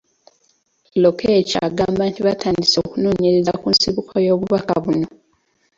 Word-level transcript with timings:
Lokech 1.01 1.51
agamba 1.67 2.03
nti 2.09 2.19
batandise 2.27 2.75
okunoonyereza 2.85 3.53
ku 3.61 3.67
nsibuko 3.73 4.13
y'obubaka 4.25 4.73
buno. 4.83 5.07